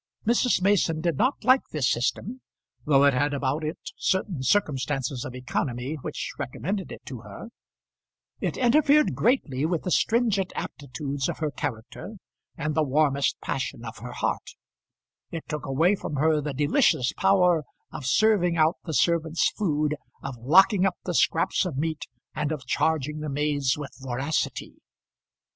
[0.25, 0.63] Mrs.
[0.63, 2.41] Mason did not like this system,
[2.87, 7.49] though it had about it certain circumstances of economy which recommended it to her;
[8.39, 12.15] it interfered greatly with the stringent aptitudes of her character
[12.57, 14.55] and the warmest passion of her heart;
[15.29, 19.93] it took away from her the delicious power of serving out the servants' food,
[20.23, 24.77] of locking up the scraps of meat, and of charging the maids with voracity.